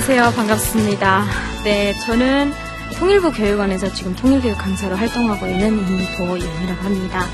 [0.00, 0.32] 안녕하세요.
[0.34, 1.24] 반갑습니다.
[1.62, 2.54] 네, 저는
[2.98, 7.26] 통일부 교육원에서 지금 통일교육 강사로 활동하고 있는 임보영이라고 합니다.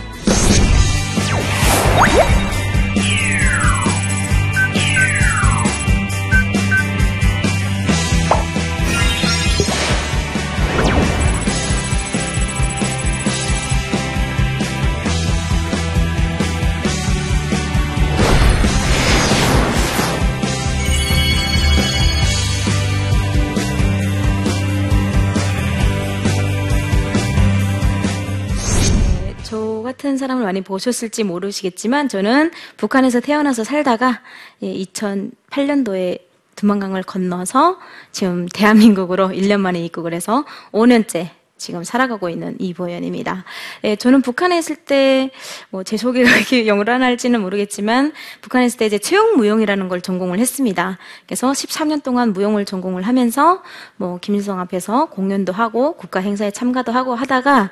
[29.96, 34.20] 같은 사람을 많이 보셨을지 모르시겠지만 저는 북한에서 태어나서 살다가
[34.62, 36.20] 2008년도에
[36.54, 37.78] 두만강을 건너서
[38.12, 43.44] 지금 대한민국으로 1년 만에 입국을 해서 5년째 지금 살아가고 있는 이보연입니다.
[43.84, 45.30] 예, 저는 북한에 있을 때,
[45.70, 50.98] 뭐, 제 소개가 이렇게 영란할지는 모르겠지만, 북한에 있을 때 이제 채용무용이라는 걸 전공을 했습니다.
[51.26, 53.62] 그래서 13년 동안 무용을 전공을 하면서,
[53.96, 57.70] 뭐, 김일성 앞에서 공연도 하고, 국가 행사에 참가도 하고 하다가,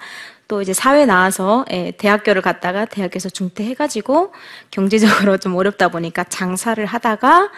[0.48, 4.32] 또 이제 사회 나와서 예, 대학교를 갔다가 대학에서 중퇴해가지고
[4.70, 7.50] 경제적으로 좀 어렵다 보니까 장사를 하다가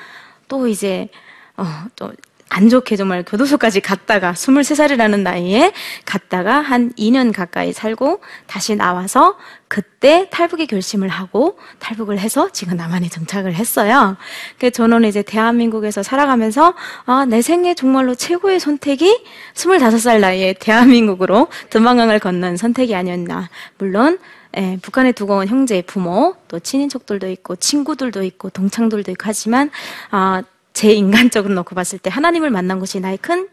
[0.49, 1.09] 또 이제
[1.57, 1.65] 어
[1.97, 2.13] 또
[2.49, 5.73] 안 좋게 정말 교도소까지 갔다가 23살이라는 나이에
[6.05, 9.37] 갔다가 한 2년 가까이 살고 다시 나와서
[9.69, 14.17] 그때 탈북의 결심을 하고 탈북을 해서 지금 남한에 정착을 했어요.
[14.59, 16.75] 그 저는 이제 대한민국에서 살아가면서
[17.05, 19.25] 아, 내 생애 정말로 최고의 선택이
[19.55, 23.51] 25살 나이에 대한민국으로 두만강을 건넌 선택이 아니었나.
[23.79, 24.19] 물론
[24.57, 29.71] 예, 북한에 두고 온 형제, 부모, 또 친인척들도 있고 친구들도 있고 동창들도 있고 하지만
[30.11, 30.43] 아,
[30.77, 33.49] 제 인간적으로 놓고 봤을 때 하나님을 만난 것이 나의 큰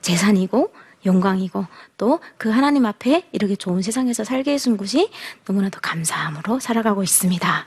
[0.00, 0.72] 재산이고
[1.04, 1.66] 영광이고
[2.02, 5.08] 또 그 하나님 앞에 이렇게 좋은 세상에서 살게 해준 것이
[5.46, 7.66] 너무나도 감사함으로 살아가고 있습니다.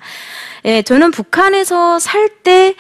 [0.66, 2.76] 예, 저는 북한에서 살때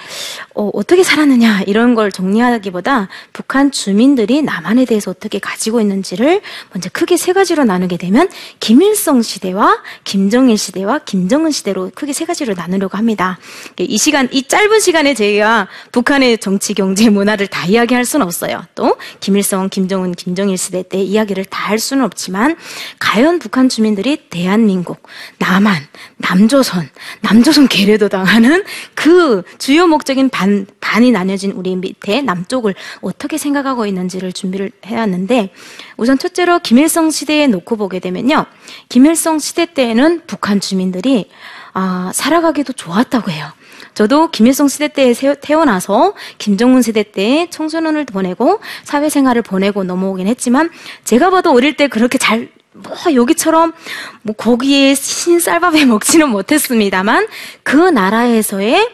[0.55, 6.41] 어, 떻게 살았느냐 이런 걸 정리하기보다 북한 주민들이 남한에 대해서 어떻게 가지고 있는지를
[6.73, 8.27] 먼저 크게 세 가지로 나누게 되면
[8.59, 13.39] 김일성 시대와 김정일 시대와 김정은 시대로 크게 세 가지로 나누려고 합니다.
[13.77, 18.65] 이 시간 이 짧은 시간에 제가 북한의 정치, 경제, 문화를 다 이야기할 수는 없어요.
[18.75, 22.55] 또 김일성, 김정은, 김정일 시대 때 이야기를 다 할 수는 없지만
[22.99, 25.01] 과연 북한 주민들이 대한민국,
[25.39, 25.75] 남한,
[26.17, 26.89] 남조선,
[27.21, 28.63] 남조선 계례도 당하는
[28.93, 35.51] 그 주요 목적인 반, 반이 나뉘어진 우리 밑에 남쪽을 어떻게 생각하고 있는지를 준비를 해왔는데
[35.97, 38.45] 우선 첫째로 김일성 시대에 놓고 보게 되면요.
[38.89, 41.29] 김일성 시대 때에는 북한 주민들이
[41.73, 43.51] 아, 살아가기도 좋았다고 해요.
[43.95, 50.69] 저도 김일성 시대 때 태어나서 김정은 세대 때 청소년을 보내고 사회생활을 보내고 넘어오긴 했지만
[51.05, 53.73] 제가 봐도 어릴 때 그렇게 잘, 뭐 여기처럼
[54.21, 57.27] 뭐 고기에 신쌀밥에 먹지는 못했습니다만
[57.63, 58.89] 그 나라에서의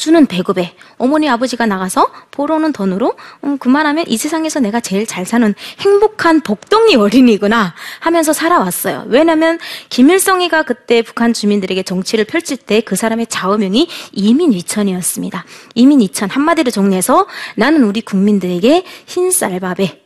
[0.00, 3.14] 주는 배급에 어머니 아버지가 나가서 벌어오는 돈으로
[3.44, 9.04] 음, 그만하면 이 세상에서 내가 제일 잘 사는 행복한 복덩이 어린이구나 하면서 살아왔어요.
[9.06, 9.58] 왜냐하면
[9.90, 15.44] 김일성이가 그때 북한 주민들에게 정치를 펼칠 때 그 사람의 좌우명이 이민위천이었습니다.
[15.74, 17.26] 이민위천 한마디로 정리해서
[17.56, 20.02] 나는 우리 국민들에게 흰 쌀밥에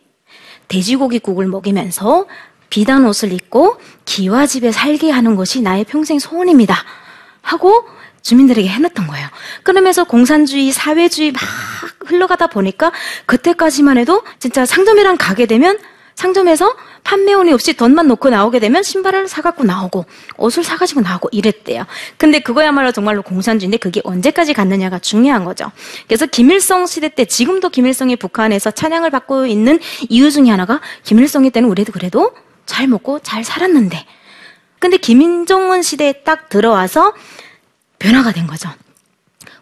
[0.69, 2.27] 돼지고기국을 먹이면서
[2.69, 6.77] 비단 옷을 입고 기와집에 살게 하는 것이 나의 평생 소원입니다.
[7.43, 7.87] 하고
[8.25, 9.29] 주민들에게 해놨던 거예요.
[9.63, 11.41] 그러면서 공산주의, 사회주의 막
[12.07, 12.91] 흘러가다 보니까
[13.27, 15.79] 그때까지만 해도 진짜 상점이랑 가게 되면
[16.15, 20.07] 상점에서 판매원이 없이 돈만 놓고 나오게 되면 신발을 사갖고 나오고
[20.39, 21.85] 옷을 사가지고 나오고 이랬대요.
[22.17, 25.71] 근데 그거야말로 정말로 공산주의인데 그게 언제까지 갔느냐가 중요한 거죠.
[26.07, 31.69] 그래서 김일성 시대 때 지금도 김일성이 북한에서 찬양을 받고 있는 이유 중에 하나가 김일성이 때는
[31.69, 32.33] 우리도 그래도
[32.65, 34.07] 잘 먹고 잘 살았는데
[34.79, 37.13] 근데 김정은 시대에 딱 들어와서
[38.05, 38.69] 변화가 된 거죠.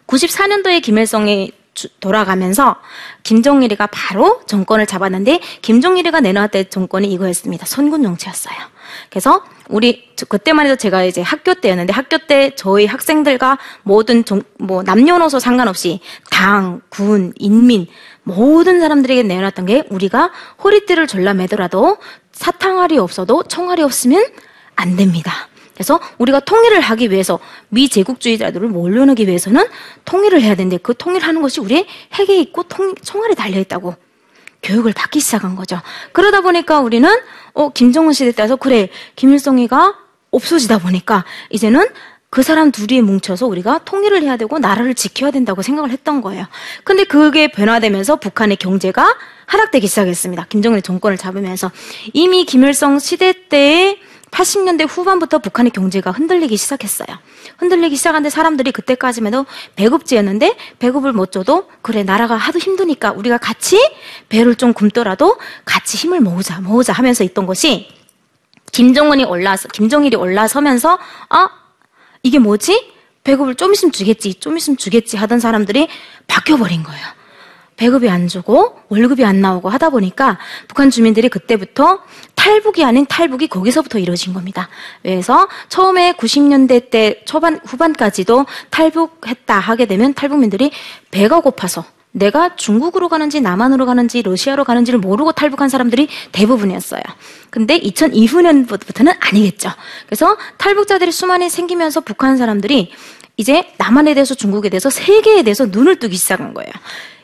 [0.07, 1.53] 94년도에 김일성이
[2.01, 2.75] 돌아가면서
[3.23, 7.65] 김정일이가 바로 정권을 잡았는데 김정일이가 내놓았던 정권이 이거였습니다.
[7.65, 8.55] 선군 정치였어요.
[9.09, 14.83] 그래서 우리 그때만 해도 제가 이제 학교 때였는데 학교 때 저희 학생들과 모든 종, 뭐
[14.83, 17.87] 남녀노소 상관없이 당, 군, 인민
[18.23, 20.31] 모든 사람들에게 내놨던 게 우리가
[20.63, 21.97] 허리띠를 졸라 매더라도
[22.33, 24.23] 사탕알이 없어도 총알이 없으면
[24.75, 25.47] 안 됩니다.
[25.73, 27.39] 그래서 우리가 통일을 하기 위해서
[27.69, 29.65] 미제국주의자들을 몰려내기 위해서는
[30.05, 33.95] 통일을 해야 되는데 그 통일하는 것이 우리의 핵에 있고 통, 총알이 달려 있다고
[34.61, 35.81] 교육을 받기 시작한 거죠.
[36.13, 37.09] 그러다 보니까 우리는
[37.53, 39.95] 어 김정은 시대 때서 그래 김일성이가
[40.31, 41.85] 없어지다 보니까 이제는
[42.29, 46.47] 그 사람 둘이 뭉쳐서 우리가 통일을 해야 되고 나라를 지켜야 된다고 생각을 했던 거예요.
[46.83, 49.15] 근데 그게 변화되면서 북한의 경제가
[49.45, 50.47] 하락되기 시작했습니다.
[50.49, 51.69] 김정은이 정권을 잡으면서
[52.13, 53.99] 이미 김일성 시대 때에
[54.33, 57.07] 80년대 후반부터 북한의 경제가 흔들리기 시작했어요.
[57.59, 59.45] 흔들리기 시작한데 사람들이 그때까지만 해도
[59.75, 63.79] 배급지였는데 배급을 못 줘도 그래 나라가 하도 힘드니까 우리가 같이
[64.29, 67.87] 배를 좀 굶더라도 같이 힘을 모으자 모으자 하면서 있던 것이
[68.71, 70.97] 김정은이 올라서 김정일이 올라서면서
[71.29, 71.49] 아
[72.23, 72.91] 이게 뭐지?
[73.23, 75.87] 배급을 좀 있으면 주겠지 좀 있으면 주겠지 하던 사람들이
[76.27, 77.22] 바뀌어버린 거예요.
[77.83, 80.39] 배급이 안 주고 월급이 안 나오고 하다 보니까
[80.69, 81.99] 북한 주민들이 그때부터
[82.33, 84.69] 탈북이 아닌 탈북이 거기서부터 이루어진 겁니다.
[85.01, 90.71] 그래서 처음에 90년대 때 초반 후반까지도 탈북했다 하게 되면 탈북민들이
[91.11, 97.01] 배가 고파서 내가 중국으로 가는지 남한으로 가는지 러시아로 가는지를 모르고 탈북한 사람들이 대부분이었어요.
[97.49, 99.71] 근데 2002년부터는 아니겠죠.
[100.05, 102.93] 그래서 탈북자들이 수많이 생기면서 북한 사람들이
[103.35, 106.71] 이제 남한에 대해서 중국에 대해서 세계에 대해서 눈을 뜨기 시작한 거예요.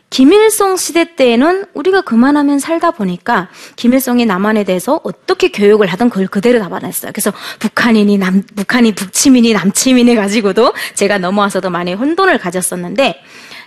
[0.10, 6.60] 김일성 시대 때에는 우리가 그만하면 살다 보니까 김일성이 남한에 대해서 어떻게 교육을 하든 그걸 그대로
[6.60, 7.12] 담아냈어요.
[7.14, 13.22] 그래서 북한인이 남, 북한이 북치민이 남치민이 가지고도 제가 넘어와서도 많이 혼돈을 가졌었는데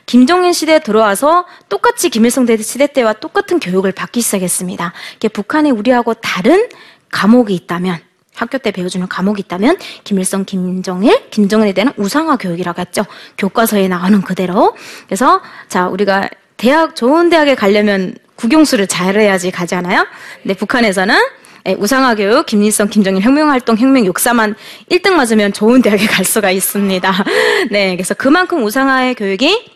[0.07, 4.93] 김정일 시대에 들어와서 똑같이 김일성 시대 때와 똑같은 교육을 받기 시작했습니다.
[5.33, 6.69] 북한이 우리하고 다른
[7.11, 8.01] 과목이 있다면
[8.35, 13.05] 학교 때 배워주는 과목이 있다면 김일성, 김정일, 김정은에 대한 우상화 교육이라고 했죠.
[13.39, 14.75] 교과서에 나오는 그대로.
[15.07, 20.07] 그래서 자 우리가 대학 좋은 대학에 가려면 국영수를 잘해야지 가잖아요.
[20.43, 21.17] 근데 북한에서는
[21.69, 24.57] 예, 우상화 교육, 김일성, 김정일 혁명활동, 혁명 역사만
[24.91, 27.25] 1등 맞으면 좋은 대학에 갈 수가 있습니다.
[27.71, 29.71] 네, 그래서 그만큼 우상화의 교육이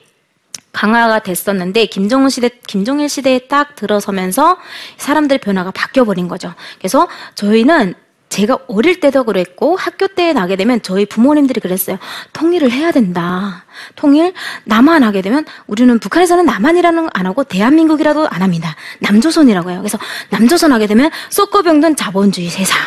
[0.72, 4.58] 강화가 됐었는데 김정은 시대, 김정일 시대에 딱 들어서면서
[4.96, 6.52] 사람들 변화가 바뀌어버린 거죠.
[6.78, 7.94] 그래서 저희는
[8.28, 11.98] 제가 어릴 때도 그랬고 학교 때 나게 되면 저희 부모님들이 그랬어요.
[12.32, 13.64] 통일을 해야 된다.
[13.94, 14.34] 통일
[14.64, 18.74] 남한 하게 되면 우리는 북한에서는 남한이라는 안 하고 대한민국이라도 안 합니다.
[19.00, 19.78] 남조선이라고 해요.
[19.80, 19.98] 그래서
[20.30, 22.78] 남조선 하게 되면 썩고병든 자본주의 세상.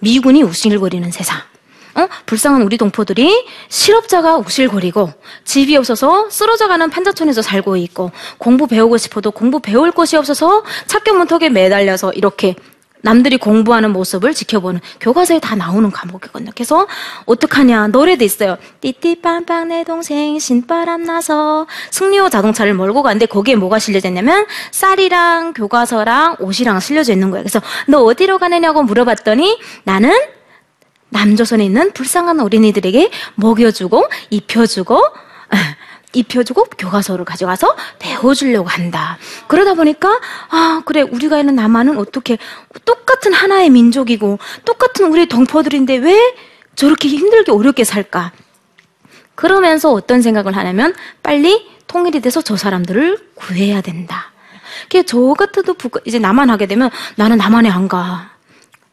[0.00, 1.40] 미군이 우실거리는 세상.
[1.94, 2.08] 어?
[2.24, 5.12] 불쌍한 우리 동포들이 실업자가 우실거리고
[5.44, 11.50] 집이 없어서 쓰러져가는 판자촌에서 살고 있고 공부 배우고 싶어도 공부 배울 곳이 없어서 착격 문턱에
[11.50, 12.56] 매달려서 이렇게
[13.02, 16.52] 남들이 공부하는 모습을 지켜보는 교과서에 다 나오는 과목이거든요.
[16.54, 16.86] 그래서
[17.26, 18.56] 어떡하냐 노래도 있어요.
[18.80, 26.36] 띠띠빵빵 내 동생 신바람 나서 승리호 자동차를 몰고 가는데 거기에 뭐가 실려져 있냐면 쌀이랑 교과서랑
[26.40, 27.42] 옷이랑 실려져 있는 거예요.
[27.42, 30.12] 그래서 너 어디로 가느냐고 물어봤더니 나는
[31.10, 35.02] 남조선에 있는 불쌍한 어린이들에게 먹여주고 입혀주고
[36.14, 39.18] 입혀주고 교과서를 가져가서 배워주려고 한다.
[39.46, 42.38] 그러다 보니까 아 그래 우리가 있는 남한은 어떻게
[42.84, 46.34] 똑같은 하나의 민족이고 똑같은 우리 동포들인데 왜
[46.74, 48.32] 저렇게 힘들게 어렵게 살까?
[49.34, 54.32] 그러면서 어떤 생각을 하냐면 빨리 통일이 돼서 저 사람들을 구해야 된다.
[55.06, 58.30] 저 같아도 이제 남한 하게 되면 나는 남한에 안 가.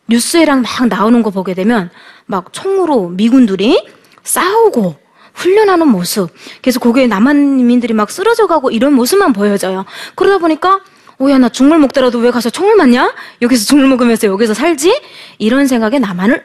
[0.07, 1.89] 뉴스에랑 막 나오는 거 보게 되면
[2.25, 3.87] 막 총으로 미군들이
[4.23, 5.08] 싸우고
[5.39, 6.29] 훈련하는 모습.
[6.61, 9.85] 그래서 거기에 남한 민들이 막 쓰러져 가고 이런 모습만 보여져요.
[10.15, 10.81] 그러다 보니까
[11.17, 13.13] 오야 나 죽물 먹더라도 왜 가서 총을 맞냐?
[13.41, 15.01] 여기서 죽물 먹으면서 여기서 살지?
[15.37, 16.43] 이런 생각에 남한을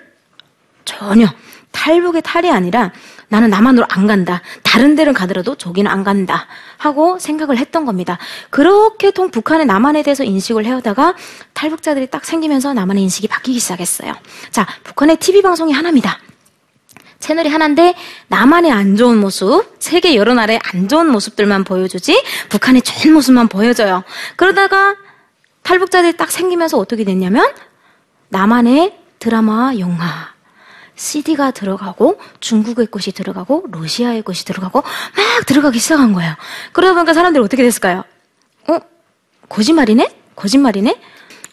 [0.84, 1.26] 전혀
[1.72, 2.92] 탈북의 탈이 아니라
[3.28, 4.42] 나는 남한으로 안 간다.
[4.62, 6.46] 다른 데를 가더라도 저기는 안 간다.
[6.76, 8.18] 하고 생각을 했던 겁니다.
[8.50, 11.14] 그렇게 통 북한의 남한에 대해서 인식을 해오다가
[11.52, 14.14] 탈북자들이 딱 생기면서 남한의 인식이 바뀌기 시작했어요.
[14.50, 16.18] 자, 북한의 TV 방송이 하나입니다.
[17.24, 17.94] 채널이 하나인데
[18.28, 24.04] 나만의 안 좋은 모습, 세계 여러 나라의 안 좋은 모습들만 보여주지 북한의 좋은 모습만 보여줘요.
[24.36, 24.94] 그러다가
[25.62, 27.50] 탈북자들이 딱 생기면서 어떻게 됐냐면
[28.28, 30.34] 나만의 드라마, 영화,
[30.96, 36.34] CD가 들어가고 중국의 것이 들어가고 러시아의 것이 들어가고 막 들어가기 시작한 거예요.
[36.72, 38.04] 그러다 보니까 사람들이 어떻게 됐을까요?
[38.68, 38.78] 어?
[39.48, 40.14] 거짓말이네?
[40.36, 41.00] 거짓말이네?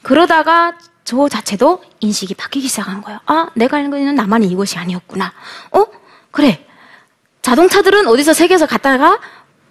[0.01, 0.74] 그러다가
[1.12, 3.20] 저 자체도 인식이 바뀌기 시작한 거예요.
[3.25, 5.34] 아, 내가 알고 있는 나만이 이것이 아니었구나.
[5.72, 5.86] 어?
[6.32, 6.65] 그래.
[7.41, 9.20] 자동차들은 어디서 세계에서 갔다가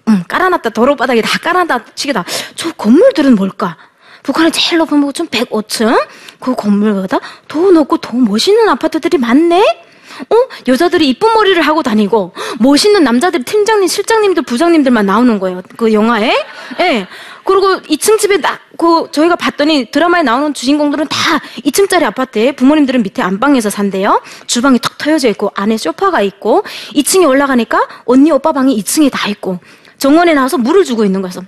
[0.09, 2.26] 음, 깔아놨다 도로바닥에 다 깔아놨다 치게다.
[2.56, 3.78] 저 건물들은 뭘까?
[4.23, 6.09] 북한의 제일 높은 곳은 105층.
[6.40, 9.87] 그 건물보다 더 높고 더 멋있는 아파트들이 많네?
[10.28, 10.36] 어?
[10.68, 15.62] 여자들이 이쁜 머리를 하고 다니고, 멋있는 남자들이 팀장님, 실장님들, 부장님들만 나오는 거예요.
[15.76, 16.34] 그 영화에.
[16.80, 17.06] 예.
[17.44, 23.22] 그리고 2층 집에 나, 그, 저희가 봤더니 드라마에 나오는 주인공들은 다 2층짜리 아파트에 부모님들은 밑에
[23.22, 24.20] 안방에서 산대요.
[24.46, 29.58] 주방이 턱 터여져 있고, 안에 소파가 있고, 2층에 올라가니까 언니, 오빠 방이 2층에 다 있고,
[29.98, 31.42] 정원에 나와서 물을 주고 있는 거여서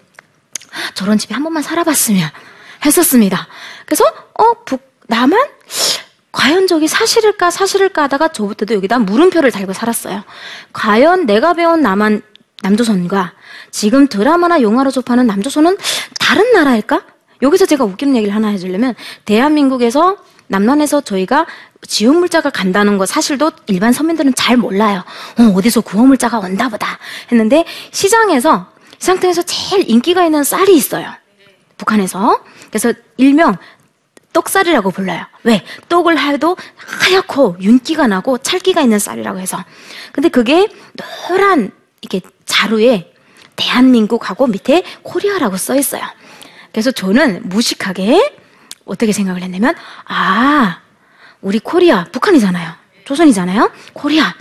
[0.94, 2.28] 저런 집에 한 번만 살아봤으면
[2.84, 3.46] 했었습니다.
[3.86, 4.04] 그래서,
[4.38, 5.38] 어, 북, 나만?
[6.32, 10.24] 과연 저게 사실일까 사실일까 하다가 저부터도 여기다 물음표를 달고 살았어요.
[10.72, 12.22] 과연 내가 배운 남한
[12.62, 13.34] 남조선과
[13.70, 15.76] 지금 드라마나 영화로 접하는 남조선은
[16.18, 17.02] 다른 나라일까?
[17.42, 21.46] 여기서 제가 웃기는 얘기를 하나 해주려면 대한민국에서 남한에서 저희가
[21.86, 25.02] 지옥 물자가 간다는 거 사실도 일반 서민들은 잘 몰라요.
[25.38, 26.98] 어, 어디서 구워 물자가 온다 보다
[27.30, 31.10] 했는데 시장에서 시장통에서 제일 인기가 있는 쌀이 있어요.
[31.76, 33.56] 북한에서 그래서 일명
[34.32, 35.24] 떡쌀이라고 불러요.
[35.42, 35.64] 왜?
[35.88, 39.62] 떡을 해도 하얗고 윤기가 나고 찰기가 있는 쌀이라고 해서.
[40.12, 40.68] 근데 그게
[41.28, 41.70] 노란
[42.00, 43.12] 이렇게 자루에
[43.56, 46.02] 대한민국하고 밑에 코리아라고 써 있어요.
[46.72, 48.36] 그래서 저는 무식하게
[48.84, 49.74] 어떻게 생각을 했냐면
[50.06, 50.80] 아
[51.40, 52.72] 우리 코리아 북한이잖아요.
[53.04, 53.70] 조선이잖아요.
[53.92, 54.34] 코리아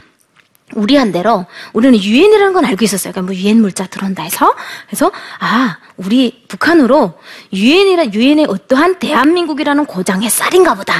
[0.73, 3.13] 우리 한 대로 우리는 유엔이라는 건 알고 있었어요.
[3.13, 4.53] 그러니까 뭐 유엔 물자 들어온다 해서
[4.87, 7.19] 그래서 아 우리 북한으로
[7.53, 10.93] 유엔이라 유엔의 어떠한 대한민국이라는 고장의 쌀인가 보다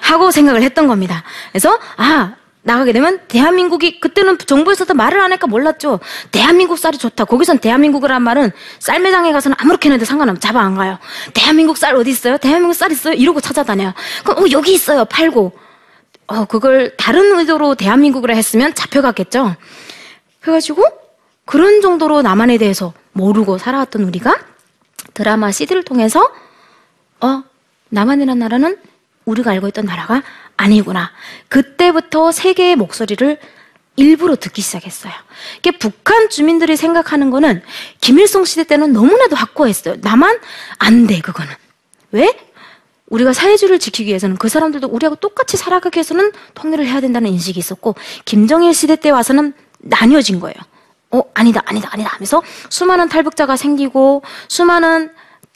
[0.00, 1.22] 하고 생각을 했던 겁니다.
[1.52, 6.00] 그래서 아 나가게 되면 대한민국이 그때는 정부에서도 말을 안 하니까 몰랐죠.
[6.32, 7.24] 대한민국 쌀이 좋다.
[7.24, 8.50] 거기선 대한민국이란 말은
[8.80, 10.40] 쌀 매장에 가서는 아무렇게나 해도 상관없어.
[10.40, 10.98] 잡아 안 가요.
[11.32, 12.38] 대한민국 쌀 어디 있어요?
[12.38, 13.14] 대한민국 쌀 있어요?
[13.14, 13.94] 이러고 찾아다녀요.
[14.24, 15.04] 그럼 어, 여기 있어요.
[15.04, 15.65] 팔고.
[16.26, 19.56] 어, 그걸 다른 의도로 대한민국이라 했으면 잡혀갔겠죠.
[20.40, 20.84] 그래가지고
[21.44, 24.36] 그런 정도로 남한에 대해서 모르고 살아왔던 우리가
[25.14, 26.30] 드라마 CD를 통해서
[27.20, 27.42] 어,
[27.90, 28.78] 남한이라는 나라는
[29.24, 30.22] 우리가 알고 있던 나라가
[30.56, 31.10] 아니구나.
[31.48, 33.38] 그때부터 세계의 목소리를
[33.96, 35.12] 일부러 듣기 시작했어요.
[35.58, 37.62] 이게 북한 주민들이 생각하는 거는
[38.00, 39.96] 김일성 시대 때는 너무나도 확고했어요.
[40.00, 40.38] 나만
[40.78, 41.52] 안 돼, 그거는.
[42.12, 42.30] 왜?
[43.08, 47.94] 우리가 사회주의를 지키기 위해서는 그 사람들도 우리하고 똑같이 살아가기 위해서는 통일을 해야 된다는 인식이 있었고
[48.24, 50.56] 김정일 시대 때 와서는 나뉘어진 거예요.
[51.12, 55.12] 어 아니다 아니다 아니다 하면서 수많은 탈북자가 생기고 수많은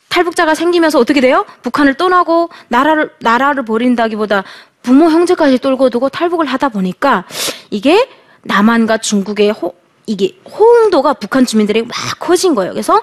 [0.08, 1.44] 탈북자가 생기면서 어떻게 돼요?
[1.62, 4.44] 북한을 떠나고 나라를 나라를 버린다기보다
[4.82, 7.24] 부모 형제까지 떨고 두고 탈북을 하다 보니까
[7.70, 8.08] 이게
[8.42, 9.74] 남한과 중국의 호,
[10.06, 12.72] 이게 호응도가 북한 주민들에게 막 커진 거예요.
[12.72, 13.02] 그래서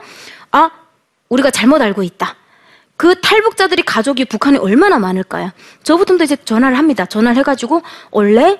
[0.51, 0.71] 아
[1.29, 2.35] 우리가 잘못 알고 있다.
[2.97, 5.51] 그 탈북자들이 가족이 북한에 얼마나 많을까요?
[5.83, 7.05] 저부터도 이제 전화를 합니다.
[7.05, 8.59] 전화를 해가지고 원래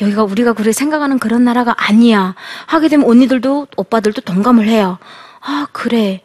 [0.00, 2.34] 여기가 우리가 그래 생각하는 그런 나라가 아니야.
[2.66, 4.98] 하게 되면 언니들도 오빠들도 동감을 해요.
[5.40, 6.20] 아 그래.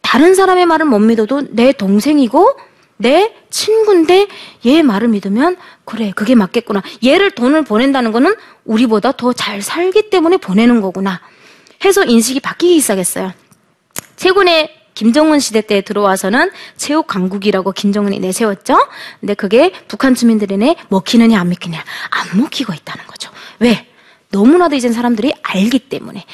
[0.00, 2.56] 다른 사람의 말을 못 믿어도 내 동생이고
[2.96, 4.28] 내 친구인데
[4.66, 6.82] 얘 말을 믿으면 그래 그게 맞겠구나.
[7.04, 11.20] 얘를 돈을 보낸다는 거는 우리보다 더 잘 살기 때문에 보내는 거구나.
[11.84, 13.32] 해서 인식이 바뀌기 시작했어요.
[14.16, 18.76] 최근에 김정은 시대 때 들어와서는 체육 강국이라고 김정은이 내세웠죠.
[19.20, 23.30] 근데 그게 북한 주민들에게 먹히느냐 안 먹히느냐 안 먹히고 있다는 거죠.
[23.58, 23.86] 왜?
[24.30, 26.24] 너무나도 이젠 사람들이 알기 때문에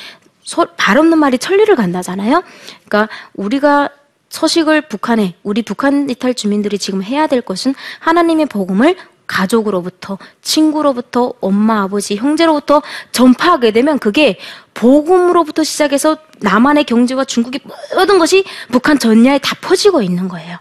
[0.42, 2.42] 소, 발 없는 말이 천리를 간다잖아요.
[2.88, 3.90] 그러니까 우리가
[4.30, 8.96] 서식을 북한에 우리 북한 이탈 주민들이 지금 해야 될 것은 하나님의 복음을
[9.30, 12.82] 가족으로부터 친구로부터 엄마 아버지 형제로부터
[13.12, 14.38] 전파하게 되면 그게
[14.74, 17.60] 복음으로부터 시작해서 남한의 경제와 중국의
[17.94, 20.58] 모든 것이 북한 전야에 다 퍼지고 있는 거예요.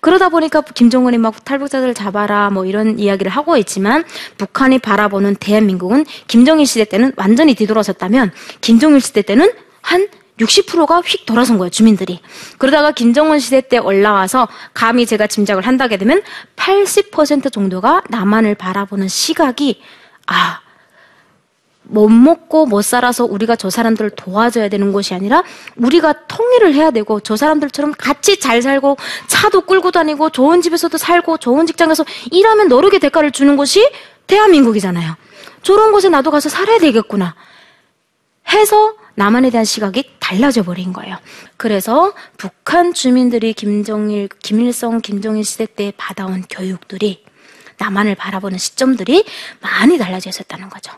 [0.00, 4.04] 그러다 보니까 김정은이 막 탈북자들 잡아라 뭐 이런 이야기를 하고 있지만
[4.36, 10.08] 북한이 바라보는 대한민국은 김정일 시대 때는 완전히 뒤돌아섰다면 김정일 시대 때는 한
[10.38, 12.20] 60%가 휙 돌아선 거예요, 주민들이.
[12.58, 16.22] 그러다가 김정은 시대 때 올라와서 감히 제가 짐작을 한다게 되면
[16.56, 19.80] 80% 정도가 남한을 바라보는 시각이
[20.26, 20.60] 아,
[21.88, 25.42] 못 먹고 못 살아서 우리가 저 사람들을 도와줘야 되는 것이 아니라
[25.76, 31.38] 우리가 통일을 해야 되고 저 사람들처럼 같이 잘 살고 차도 끌고 다니고 좋은 집에서도 살고
[31.38, 33.90] 좋은 직장에서 일하면 너르게 대가를 주는 것이
[34.26, 35.16] 대한민국이잖아요.
[35.62, 37.34] 저런 곳에 나도 가서 살아야 되겠구나.
[38.50, 41.16] 해서 남한에 대한 시각이 달라져 버린 거예요.
[41.56, 47.24] 그래서 북한 주민들이 김정일, 김일성, 김정일 시대 때 받아온 교육들이
[47.78, 49.24] 남한을 바라보는 시점들이
[49.60, 50.92] 많이 달라져 있었다는 거죠.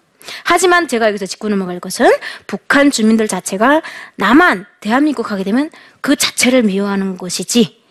[0.45, 2.11] 하지만 제가 여기서 짚고 넘어갈 것은
[2.47, 3.83] 북한 주민들 자체가
[4.17, 7.83] 남한, 대한민국 하게 되면 그 자체를 미워하는 것이지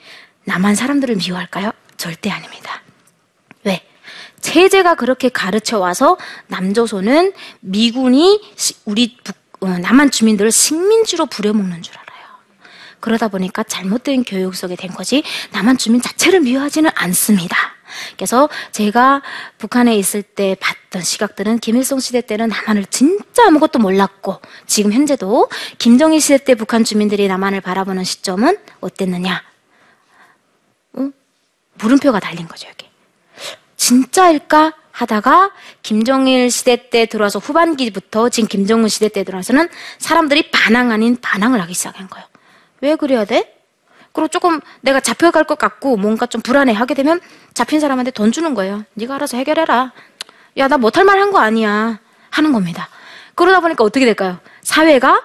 [0.45, 1.71] 남한 사람들을 미워할까요?
[1.97, 2.81] 절대 아닙니다.
[3.63, 3.81] 왜?
[4.41, 8.41] 체제가 그렇게 가르쳐 와서 남조선은 미군이
[8.85, 12.09] 우리 어, 남한 주민들을 식민지로 부려먹는 줄 알아요.
[12.99, 17.57] 그러다 보니까 잘못된 교육 속에 된 거지 남한 주민 자체를 미워하지는 않습니다.
[18.15, 19.21] 그래서 제가
[19.57, 26.21] 북한에 있을 때 봤던 시각들은 김일성 시대 때는 남한을 진짜 아무것도 몰랐고 지금 현재도 김정일
[26.21, 29.43] 시대 때 북한 주민들이 남한을 바라보는 시점은 어땠느냐?
[30.93, 31.09] 어?
[31.75, 32.88] 물음표가 달린 거죠, 여기.
[33.79, 34.73] 진짜일까?
[34.91, 41.61] 하다가 김정일 시대 때 들어와서 후반기부터 지금 김정은 시대 때 들어와서는 사람들이 반항 아닌 반항을
[41.61, 42.27] 하기 시작한 거예요.
[42.81, 43.55] 왜 그래야 돼?
[44.11, 47.21] 그리고 조금 내가 잡혀갈 것 같고 뭔가 좀 불안해 하게 되면
[47.53, 48.83] 잡힌 사람한테 돈 주는 거예요.
[48.95, 49.93] 네가 알아서 해결해라.
[50.57, 51.99] 야, 나 못할 말 한 거 아니야.
[52.31, 52.89] 하는 겁니다.
[53.35, 54.39] 그러다 보니까 어떻게 될까요?
[54.63, 55.23] 사회가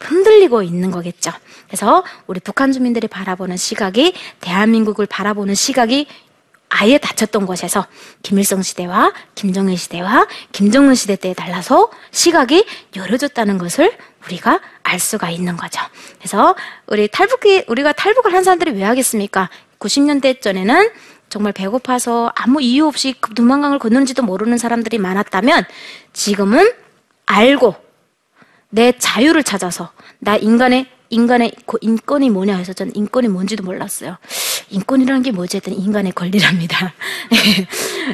[0.00, 1.32] 흔들리고 있는 거겠죠.
[1.66, 6.06] 그래서 우리 북한 주민들이 바라보는 시각이 대한민국을 바라보는 시각이
[6.70, 7.86] 아예 닫혔던 것에서
[8.22, 12.64] 김일성 시대와 김정일 시대와 김정은 시대 때에 달라서 시각이
[12.96, 13.92] 열어졌다는 것을
[14.24, 15.80] 우리가 알 수가 있는 거죠.
[16.18, 16.54] 그래서
[16.86, 19.50] 우리 탈북이 우리가 탈북을 한 사람들이 왜 하겠습니까?
[19.80, 20.90] 90년대 전에는
[21.28, 25.64] 정말 배고파서 아무 이유 없이 두만강을 건너는지도 모르는 사람들이 많았다면
[26.12, 26.72] 지금은
[27.26, 27.74] 알고
[28.68, 34.16] 내 자유를 찾아서 나 인간의 인간의 인권이 뭐냐 해서 전 인권이 뭔지도 몰랐어요.
[34.70, 36.92] 인권이라는 게 뭐지 했더니 인간의 권리랍니다.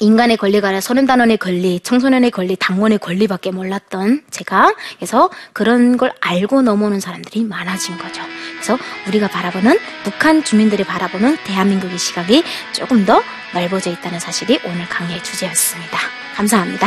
[0.00, 7.00] 인간의 권리가 소년단원의 권리, 청소년의 권리, 당원의 권리밖에 몰랐던 제가 그래서 그런 걸 알고 넘어오는
[7.00, 8.22] 사람들이 많아진 거죠.
[8.54, 8.78] 그래서
[9.08, 15.98] 우리가 바라보는 북한 주민들이 바라보는 대한민국의 시각이 조금 더 넓어져 있다는 사실이 오늘 강의의 주제였습니다.
[16.34, 16.86] 감사합니다.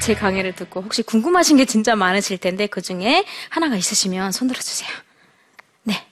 [0.00, 4.88] 제 강의를 듣고 혹시 궁금하신 게 진짜 많으실 텐데 그 중에 하나가 있으시면 손 들어주세요.
[5.84, 6.06] 네.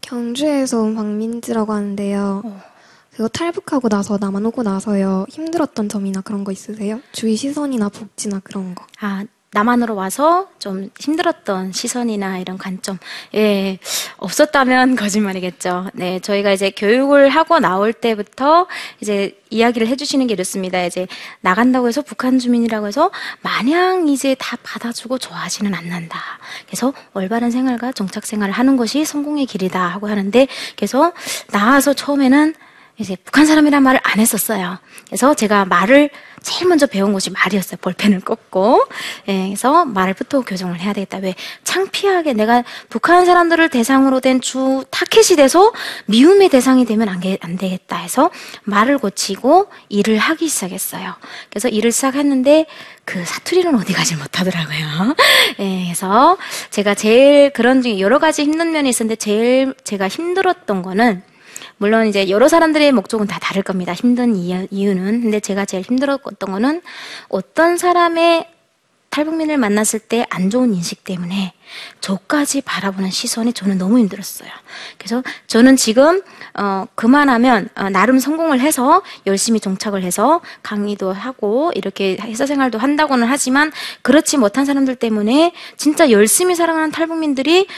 [0.00, 2.42] 경주에서 온 박민지라고 하는데요.
[2.44, 2.62] 어.
[3.10, 5.26] 그거 탈북하고 나서 남한 오고 나서요.
[5.28, 7.00] 힘들었던 점이나 그런 거 있으세요?
[7.12, 8.86] 주위 시선이나 복지나 그런 거.
[9.00, 12.98] 아, 남한으로 와서 좀 힘들었던 시선이나 이런 관점,
[13.36, 13.78] 예,
[14.16, 15.90] 없었다면 거짓말이겠죠.
[15.94, 18.66] 네, 저희가 이제 교육을 하고 나올 때부터
[19.00, 20.84] 이제 이야기를 해주시는 게 이렇습니다.
[20.84, 21.06] 이제
[21.40, 23.12] 나간다고 해서 북한 주민이라고 해서
[23.42, 26.18] 마냥 이제 다 받아주고 좋아하지는 않는다.
[26.66, 31.12] 그래서 올바른 생활과 정착 생활을 하는 것이 성공의 길이다 하고 하는데, 그래서
[31.52, 32.54] 나와서 처음에는
[32.96, 34.78] 이제 북한 사람이란 말을 안 했었어요.
[35.06, 36.10] 그래서 제가 말을
[36.42, 37.78] 제일 먼저 배운 것이 말이었어요.
[37.80, 38.86] 볼펜을 꽂고.
[39.28, 41.18] 예, 그래서 말부터 교정을 해야 되겠다.
[41.18, 45.72] 왜 창피하게 내가 북한 사람들을 대상으로 된 주 타켓이 돼서
[46.06, 48.30] 미움의 대상이 되면 안, 안 되겠다 해서
[48.64, 51.14] 말을 고치고 일을 하기 시작했어요.
[51.48, 52.66] 그래서 일을 시작했는데
[53.06, 55.14] 그 사투리는 어디 가지 못하더라고요.
[55.60, 56.36] 예, 그래서
[56.70, 61.22] 제가 제일 그런 중에 여러 가지 힘든 면이 있었는데 제일 제가 힘들었던 거는
[61.78, 63.92] 물론 이제 여러 사람들의 목적은 다 다를 겁니다.
[63.92, 65.22] 힘든 이유는.
[65.22, 66.82] 근데 제가 제일 힘들었던 거는
[67.28, 68.48] 어떤 사람의
[69.10, 71.52] 탈북민을 만났을 때 안 좋은 인식 때문에
[72.00, 74.50] 저까지 바라보는 시선이 저는 너무 힘들었어요.
[74.98, 76.22] 그래서 저는 지금
[76.54, 83.28] 어, 그만하면 어, 나름 성공을 해서 열심히 정착을 해서 강의도 하고 이렇게 회사 생활도 한다고는
[83.28, 83.70] 하지만
[84.02, 87.68] 그렇지 못한 사람들 때문에 진짜 열심히 살아가는 탈북민들이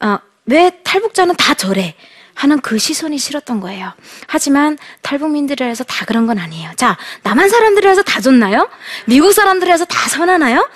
[0.00, 1.94] 어, 왜 탈북자는 다 저래?
[2.36, 3.92] 하는 그 시선이 싫었던 거예요.
[4.28, 6.70] 하지만 탈북민들이라서 다 그런 건 아니에요.
[6.76, 8.68] 자, 남한 사람들이라서 다 좋나요?
[9.06, 10.68] 미국 사람들이라서 다 선하나요?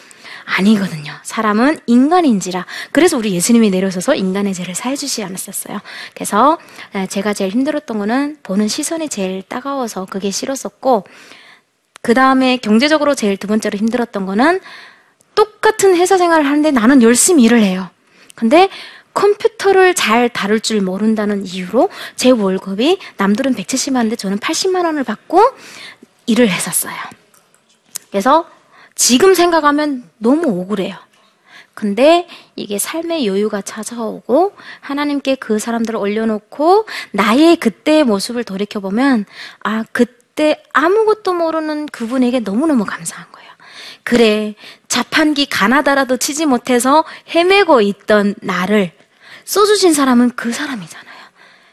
[0.44, 1.12] 아니거든요.
[1.22, 2.66] 사람은 인간인지라.
[2.90, 5.80] 그래서 우리 예수님이 내려서서 인간의 죄를 사해주지 않았었어요.
[6.14, 6.58] 그래서
[7.08, 11.06] 제가 제일 힘들었던 거는 보는 시선이 제일 따가워서 그게 싫었었고,
[12.02, 14.60] 그 다음에 경제적으로 제일 두 번째로 힘들었던 거는
[15.34, 17.90] 똑같은 회사 생활을 하는데 나는 열심히 일을 해요.
[18.34, 18.70] 근데
[19.14, 25.40] 컴퓨터를 잘 다룰 줄 모른다는 이유로 제 월급이 남들은 170만 원인데 저는 80만 원을 받고
[26.26, 26.94] 일을 했었어요.
[28.10, 28.48] 그래서
[28.94, 30.96] 지금 생각하면 너무 억울해요.
[31.74, 39.24] 근데 이게 삶의 여유가 찾아오고 하나님께 그 사람들을 올려놓고 나의 그때의 모습을 돌이켜보면
[39.60, 43.50] 아, 그때 아무것도 모르는 그분에게 너무너무 감사한 거예요.
[44.02, 44.54] 그래,
[44.88, 48.92] 자판기 가나다라도 치지 못해서 헤매고 있던 나를
[49.50, 51.10] 써주신 사람은 그 사람이잖아요.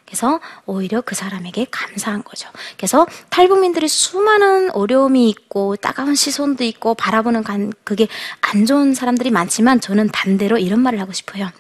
[0.04, 2.50] 그래서 오히려 그 사람에게 감사한 거죠.
[2.76, 8.08] 그래서 탈북민들이 수많은 어려움이 있고 따가운 시선도 있고 바라보는 간, 그게
[8.42, 11.52] 안 좋은 사람들이 많지만 저는 반대로 이런 말을 하고 싶어요.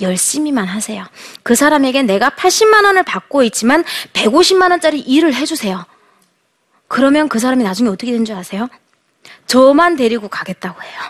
[0.00, 1.06] 열심히만 하세요.
[1.44, 5.84] 그 사람에게 내가 80만 원을 받고 있지만 150만 원짜리 일을 해주세요.
[6.88, 8.68] 그러면 그 사람이 나중에 어떻게 되는 줄 아세요?
[9.46, 11.00] 저만 데리고 가겠다고 해요.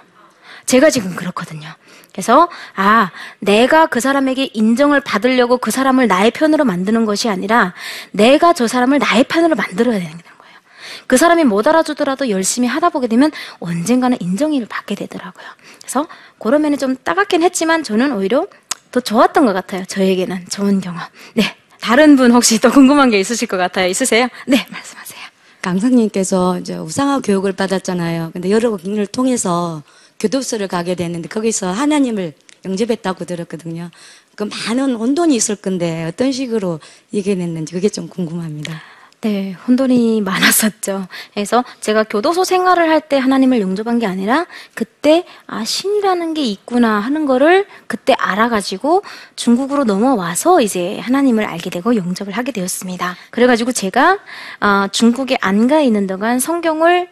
[0.67, 1.75] 제가 지금 그렇거든요.
[2.19, 7.75] 그래서, 아, 내가 그 사람에게 인정을 받으려고 그 사람을 나의 편으로 만드는 것이 아니라
[8.11, 10.59] 내가 저 사람을 나의 편으로 만들어야 되는 거예요.
[11.07, 15.47] 그 사람이 못 알아주더라도 열심히 하다 보게 되면 언젠가는 인정을 받게 되더라고요.
[15.79, 16.09] 그래서
[16.41, 18.49] 그런 면이 좀 따갑긴 했지만 저는 오히려
[18.91, 19.85] 더 좋았던 것 같아요.
[19.85, 21.01] 저에게는 좋은 경험.
[21.35, 21.55] 네.
[21.81, 23.87] 다른 분 혹시 또 궁금한 게 있으실 것 같아요.
[23.87, 24.27] 있으세요?
[24.49, 25.21] 네, 말씀하세요.
[25.63, 28.31] 강사님께서 이제 우상화 교육을 받았잖아요.
[28.33, 29.85] 근데 여러 국민을 통해서
[30.21, 32.33] 교도소를 가게 됐는데 거기서 하나님을
[32.65, 33.91] 영접했다고 들었거든요.
[34.35, 36.81] 그 많은 혼돈이 있을 건데 어떤 식으로
[37.13, 38.81] 이겨냈는지 그게 좀 궁금합니다.
[39.21, 41.09] 네, 혼돈이 많았었죠.
[41.35, 47.01] 그래서 제가 교도소 생활을 할 때 하나님을 용접한 게 아니라 그때 아 신이라는 게 있구나
[47.01, 49.03] 하는 거를 그때 알아가지고
[49.35, 53.17] 중국으로 넘어와서 이제 하나님을 알게 되고 용접을 하게 되었습니다.
[53.31, 54.19] 그래가지고 제가
[54.61, 57.09] 어, 중국에 안 가 있는 동안 성경을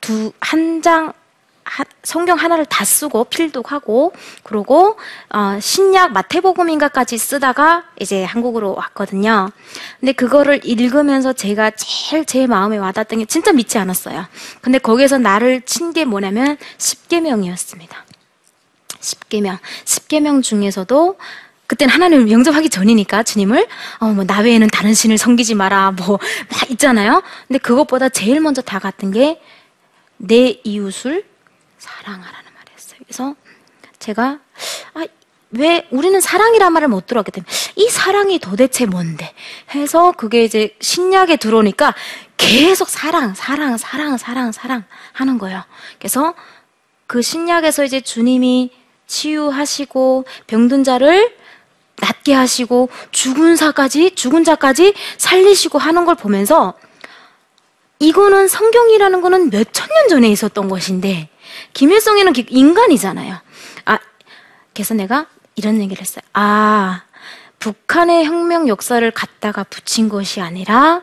[0.00, 1.12] 두 한 장
[1.68, 4.12] 하- 성경 하나를 다 쓰고 필독하고
[4.44, 4.96] 그러고
[5.30, 9.50] 어, 신약 마태복음인가까지 쓰다가 이제 한국으로 왔거든요.
[9.98, 14.26] 근데 그거를 읽으면서 제가 제일 제 마음에 와닿던 게 진짜 믿지 않았어요.
[14.60, 18.04] 근데 거기에서 나를 친 게 뭐냐면 십계명이었습니다.
[19.00, 21.18] 십계명, 십계명 중에서도
[21.66, 23.66] 그때는 하나님을 영접하기 전이니까 주님을
[24.00, 26.18] 어 뭐 나 외에는 다른 신을 섬기지 마라 뭐
[26.50, 27.22] 막 있잖아요.
[27.48, 29.40] 근데 그것보다 제일 먼저 다갔던 게
[30.18, 31.24] 내 이웃을
[31.86, 33.00] 사랑하라는 말이었어요.
[33.06, 33.34] 그래서
[33.98, 34.38] 제가
[34.94, 35.04] 아,
[35.50, 39.32] 왜 우리는 사랑이란 말을 못 들었기 때문에 이 사랑이 도대체 뭔데
[39.74, 41.94] 해서 그게 이제 신약에 들어오니까
[42.36, 45.62] 계속 사랑, 사랑, 사랑, 사랑, 사랑 하는 거예요.
[45.98, 46.34] 그래서
[47.06, 48.72] 그 신약에서 이제 주님이
[49.06, 51.36] 치유하시고 병든 자를
[52.00, 56.74] 낫게 하시고 죽은 사까지 죽은 자까지 살리시고 하는 걸 보면서
[58.00, 61.30] 이거는 성경이라는 거는 몇 천 년 전에 있었던 것인데
[61.72, 63.36] 김일성에는 기- 인간이잖아요.
[63.86, 63.98] 아
[64.74, 66.22] 그래서 내가 이런 얘기를 했어요.
[66.32, 67.02] 아
[67.58, 71.02] 북한의 혁명 역사를 갖다가 붙인 것이 아니라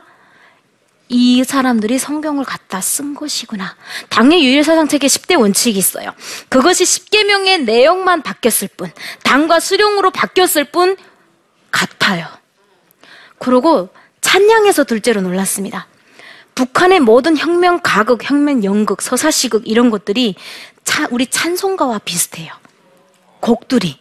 [1.09, 3.75] 이 사람들이 성경을 갖다 쓴 것이구나.
[4.09, 6.11] 당의 유일사상책에 10대 원칙이 있어요.
[6.49, 8.91] 그것이 10계명의 내용만 바뀌었을 뿐,
[9.23, 10.95] 당과 수령으로 바뀌었을 뿐
[11.71, 12.27] 같아요.
[13.37, 13.89] 그러고
[14.21, 15.87] 찬양에서 둘째로 놀랐습니다.
[16.55, 20.35] 북한의 모든 혁명 가극, 혁명 연극, 서사시극 이런 것들이
[20.83, 22.53] 차- 우리 찬송가와 비슷해요.
[23.39, 23.99] 곡들이.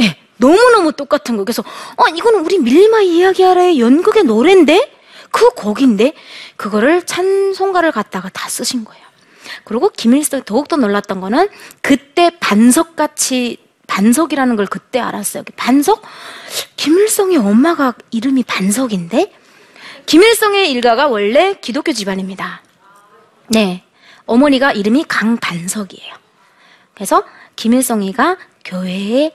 [0.00, 1.44] 예, 너무너무 똑같은 거.
[1.44, 1.62] 그래서,
[1.96, 4.92] 어, 이거는 우리 밀리마 이야기하라의 연극의 노래인데?
[5.30, 6.14] 그 곡인데?
[6.56, 9.04] 그거를 찬송가를 갖다가 다 쓰신 거예요.
[9.64, 11.48] 그리고 김일성이 더욱더 놀랐던 거는
[11.82, 15.44] 그때 반석같이, 반석이라는 걸 그때 알았어요.
[15.56, 16.02] 반석?
[16.76, 19.32] 김일성의 엄마가 이름이 반석인데?
[20.06, 22.62] 김일성의 일가가 원래 기독교 집안입니다.
[23.48, 23.82] 네.
[24.24, 26.14] 어머니가 이름이 강반석이에요.
[26.94, 27.24] 그래서
[27.56, 29.32] 김일성이가 교회에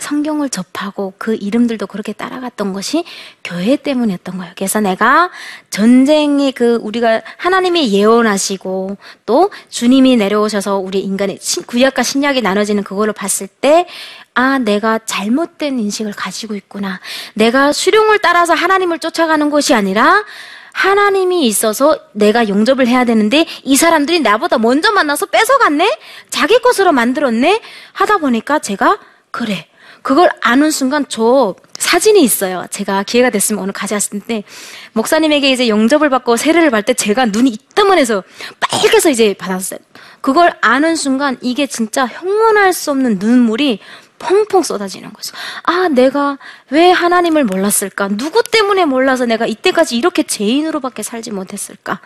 [0.00, 3.04] 성경을 접하고 그 이름들도 그렇게 따라갔던 것이
[3.44, 4.52] 교회 때문이었던 거예요.
[4.56, 5.30] 그래서 내가
[5.70, 13.12] 전쟁의 그 우리가 하나님이 예언하시고 또 주님이 내려오셔서 우리 인간의 신- 구약과 신약이 나눠지는 그거를
[13.12, 13.86] 봤을 때
[14.34, 17.00] 아, 내가 잘못된 인식을 가지고 있구나.
[17.34, 20.24] 내가 수룡을 따라서 하나님을 쫓아가는 것이 아니라
[20.72, 25.98] 하나님이 있어서 내가 용접을 해야 되는데 이 사람들이 나보다 먼저 만나서 뺏어갔네?
[26.30, 27.60] 자기 것으로 만들었네?
[27.92, 28.98] 하다 보니까 제가
[29.32, 29.66] 그래.
[30.02, 32.66] 그걸 아는 순간 저 사진이 있어요.
[32.70, 34.44] 제가 기회가 됐으면 오늘 가져왔을 때
[34.92, 38.22] 목사님에게 이제 영접을 받고 세례를 받을 때 제가 눈이 이따만해서
[38.60, 39.80] 빨개서 이제 받았어요.
[40.20, 43.80] 그걸 아는 순간 이게 진짜 형언할 수 없는 눈물이
[44.18, 45.34] 펑펑 쏟아지는 거죠.
[45.62, 48.08] 아, 내가 왜 하나님을 몰랐을까?
[48.08, 52.00] 누구 때문에 몰라서 내가 이때까지 이렇게 죄인으로밖에 살지 못했을까?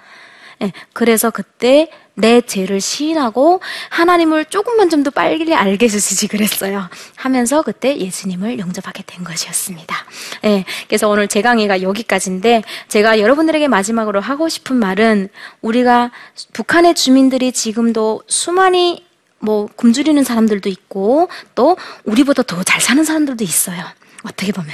[0.63, 6.89] 예, 그래서 그때 내 죄를 시인하고 하나님을 조금만 좀 더 빨리 알게 해주시지 그랬어요.
[7.17, 9.97] 하면서 그때 예수님을 영접하게 된 것이었습니다.
[10.45, 15.29] 예, 그래서 오늘 제 강의가 여기까지인데 제가 여러분들에게 마지막으로 하고 싶은 말은
[15.61, 16.11] 우리가
[16.53, 19.05] 북한의 주민들이 지금도 수많이
[19.41, 23.85] 뭐 굶주리는 사람들도 있고 또 우리보다 더 잘 사는 사람들도 있어요.
[24.25, 24.71] 어떻게 보면.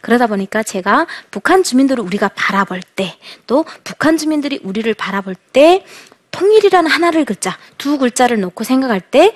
[0.00, 5.84] 그러다 보니까 제가 북한 주민들을 우리가 바라볼 때 또 북한 주민들이 우리를 바라볼 때
[6.30, 9.34] 통일이라는 하나를 글자 두 글자를 놓고 생각할 때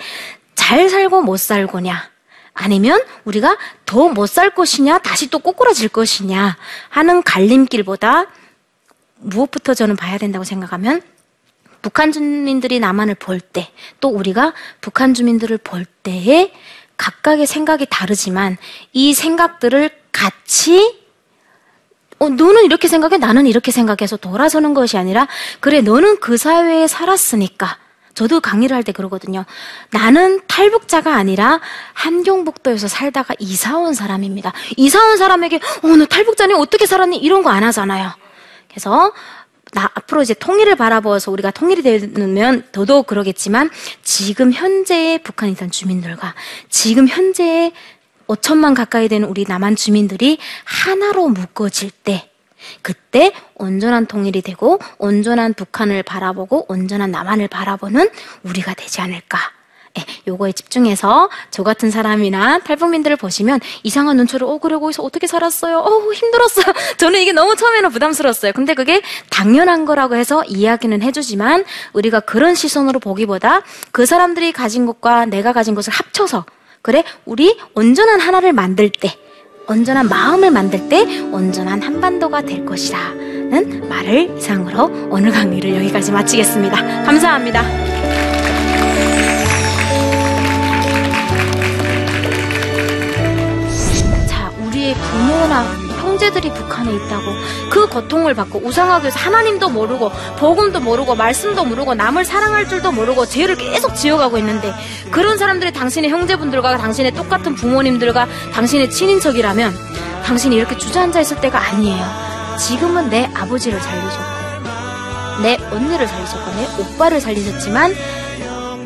[0.54, 2.10] 잘 살고 못 살고냐
[2.54, 6.56] 아니면 우리가 더 못 살 것이냐 다시 또 꼬꾸라질 것이냐
[6.88, 8.26] 하는 갈림길보다
[9.18, 11.02] 무엇부터 저는 봐야 된다고 생각하면
[11.82, 16.50] 북한 주민들이 남한을 볼 때, 또 우리가 북한 주민들을 볼 때에
[16.96, 18.56] 각각의 생각이 다르지만
[18.92, 21.04] 이 생각들을 같이
[22.18, 25.28] 어, 너는 이렇게 생각해, 나는 이렇게 생각해서 돌아서는 것이 아니라,
[25.60, 27.76] 그래, 너는 그 사회에 살았으니까.
[28.14, 29.44] 저도 강의를 할 때 그러거든요.
[29.90, 31.60] 나는 탈북자가 아니라
[31.92, 34.54] 한경북도에서 살다가 이사 온 사람입니다.
[34.78, 37.18] 이사 온 사람에게, 어, 너 탈북자니 어떻게 살았니?
[37.18, 38.10] 이런 거 안 하잖아요.
[38.70, 39.12] 그래서
[39.76, 43.68] 나 앞으로 이제 통일을 바라보아서 우리가 통일이 되면 더더욱 그러겠지만
[44.02, 46.34] 지금 현재의 북한에 있던 주민들과
[46.70, 47.72] 지금 현재의
[48.26, 52.30] 5천만 가까이 되는 우리 남한 주민들이 하나로 묶어질 때
[52.80, 58.08] 그때 온전한 통일이 되고 온전한 북한을 바라보고 온전한 남한을 바라보는
[58.44, 59.55] 우리가 되지 않을까.
[59.98, 65.78] 예, 요거에 집중해서 저 같은 사람이나 탈북민들을 보시면 이상한 눈초를 어 그래 거기서 어떻게 살았어요?
[65.78, 66.66] 어 힘들었어요.
[66.98, 68.52] 저는 이게 너무 처음에는 부담스러웠어요.
[68.52, 75.26] 근데 그게 당연한 거라고 해서 이야기는 해주지만 우리가 그런 시선으로 보기보다 그 사람들이 가진 것과
[75.26, 76.44] 내가 가진 것을 합쳐서
[76.82, 79.16] 그래 우리 온전한 하나를 만들 때
[79.68, 87.04] 온전한 마음을 만들 때 온전한 한반도가 될 것이라는 말을 이상으로 오늘 강의를 여기까지 마치겠습니다.
[87.04, 88.25] 감사합니다.
[95.26, 95.62] 부모나
[96.00, 97.24] 형제들이 북한에 있다고
[97.70, 103.26] 그 고통을 받고 우상하기 위해서 하나님도 모르고 복음도 모르고 말씀도 모르고 남을 사랑할 줄도 모르고
[103.26, 104.72] 죄를 계속 지어가고 있는데
[105.10, 109.74] 그런 사람들이 당신의 형제분들과 당신의 똑같은 부모님들과 당신의 친인척이라면
[110.24, 112.04] 당신이 이렇게 주저앉아 있을 때가 아니에요.
[112.58, 117.94] 지금은 내 아버지를 살리셨고 내 언니를 살리셨고 내 오빠를 살리셨지만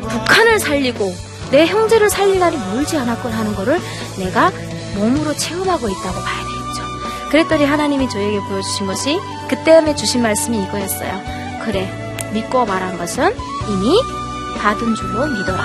[0.09, 1.13] 북한을 살리고
[1.51, 3.79] 내 형제를 살릴 날이 멀지 않았군 하는 거를
[4.17, 4.51] 내가
[4.95, 7.29] 몸으로 체험하고 있다고 봐야 되겠죠.
[7.29, 11.21] 그랬더니 하나님이 저에게 보여주신 것이 그때음에 주신 말씀이 이거였어요.
[11.65, 11.89] 그래,
[12.33, 13.35] 믿고 말한 것은
[13.69, 14.01] 이미
[14.57, 15.63] 받은 줄로 믿어라.